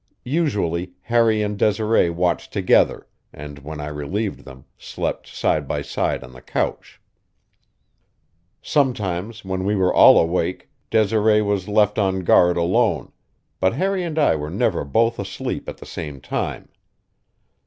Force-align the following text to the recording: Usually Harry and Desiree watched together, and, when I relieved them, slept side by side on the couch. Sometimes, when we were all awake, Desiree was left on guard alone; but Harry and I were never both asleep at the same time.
Usually 0.25 0.93
Harry 1.01 1.43
and 1.43 1.59
Desiree 1.59 2.09
watched 2.09 2.51
together, 2.51 3.07
and, 3.31 3.59
when 3.59 3.79
I 3.79 3.85
relieved 3.85 4.45
them, 4.45 4.65
slept 4.75 5.27
side 5.27 5.67
by 5.67 5.83
side 5.83 6.23
on 6.23 6.31
the 6.31 6.41
couch. 6.41 6.99
Sometimes, 8.63 9.45
when 9.45 9.63
we 9.63 9.75
were 9.75 9.93
all 9.93 10.17
awake, 10.17 10.71
Desiree 10.89 11.43
was 11.43 11.67
left 11.67 11.99
on 11.99 12.21
guard 12.21 12.57
alone; 12.57 13.11
but 13.59 13.73
Harry 13.75 14.03
and 14.03 14.17
I 14.17 14.35
were 14.35 14.49
never 14.49 14.83
both 14.83 15.19
asleep 15.19 15.69
at 15.69 15.77
the 15.77 15.85
same 15.85 16.19
time. 16.19 16.69